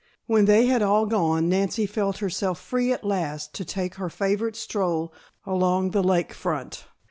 When 0.25 0.45
they 0.45 0.65
had 0.65 0.81
all 0.81 1.05
gone 1.05 1.47
Nancy 1.47 1.85
felt 1.85 2.17
herself 2.17 2.59
free 2.59 2.91
at 2.91 3.03
last 3.03 3.53
to 3.53 3.63
take 3.63 3.93
her 3.97 4.09
favorite 4.09 4.55
stroll 4.55 5.13
along 5.45 5.91
the 5.91 6.01
lake 6.01 6.33
front. 6.33 6.85